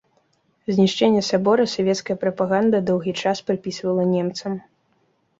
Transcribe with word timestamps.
Знішчэнне 0.75 1.19
сабора 1.25 1.65
савецкая 1.73 2.15
прапаганда 2.23 2.77
доўгі 2.87 3.13
час 3.27 3.37
прыпісвала 3.49 4.07
немцам. 4.15 4.57